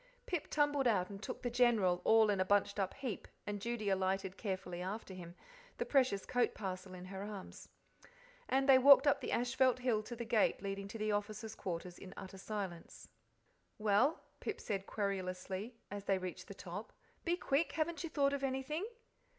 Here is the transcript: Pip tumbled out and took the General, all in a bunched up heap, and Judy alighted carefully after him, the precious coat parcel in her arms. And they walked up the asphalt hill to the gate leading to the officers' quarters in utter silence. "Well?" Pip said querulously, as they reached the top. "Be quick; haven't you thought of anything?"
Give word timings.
Pip 0.25 0.47
tumbled 0.49 0.87
out 0.87 1.11
and 1.11 1.21
took 1.21 1.43
the 1.43 1.51
General, 1.51 2.01
all 2.03 2.31
in 2.31 2.39
a 2.39 2.43
bunched 2.43 2.79
up 2.79 2.95
heap, 2.95 3.27
and 3.45 3.61
Judy 3.61 3.87
alighted 3.87 4.35
carefully 4.35 4.81
after 4.81 5.13
him, 5.13 5.35
the 5.77 5.85
precious 5.85 6.25
coat 6.25 6.55
parcel 6.55 6.95
in 6.95 7.05
her 7.05 7.21
arms. 7.21 7.69
And 8.49 8.67
they 8.67 8.79
walked 8.79 9.05
up 9.05 9.21
the 9.21 9.31
asphalt 9.31 9.77
hill 9.77 10.01
to 10.01 10.15
the 10.15 10.25
gate 10.25 10.59
leading 10.59 10.87
to 10.87 10.97
the 10.97 11.11
officers' 11.11 11.53
quarters 11.53 11.99
in 11.99 12.15
utter 12.17 12.39
silence. 12.39 13.09
"Well?" 13.77 14.19
Pip 14.39 14.59
said 14.59 14.87
querulously, 14.87 15.75
as 15.91 16.05
they 16.05 16.17
reached 16.17 16.47
the 16.47 16.55
top. 16.55 16.91
"Be 17.23 17.37
quick; 17.37 17.73
haven't 17.73 18.03
you 18.03 18.09
thought 18.09 18.33
of 18.33 18.43
anything?" 18.43 18.83